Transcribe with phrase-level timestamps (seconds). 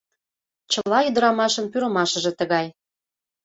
[0.71, 2.67] Чыла ӱдырамашын пӱрымашыже тыгай.